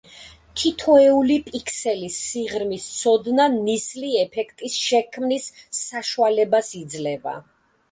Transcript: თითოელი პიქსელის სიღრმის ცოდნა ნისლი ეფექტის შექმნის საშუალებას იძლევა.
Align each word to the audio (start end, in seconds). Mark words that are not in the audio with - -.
თითოელი 0.59 1.35
პიქსელის 1.49 2.17
სიღრმის 2.29 2.87
ცოდნა 2.95 3.47
ნისლი 3.59 4.11
ეფექტის 4.23 4.81
შექმნის 4.87 5.49
საშუალებას 5.83 6.75
იძლევა. 6.85 7.39